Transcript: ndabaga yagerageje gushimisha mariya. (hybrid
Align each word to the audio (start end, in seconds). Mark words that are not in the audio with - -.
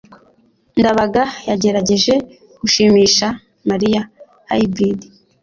ndabaga 0.79 1.23
yagerageje 1.49 2.13
gushimisha 2.61 3.27
mariya. 3.69 4.01
(hybrid 4.49 4.99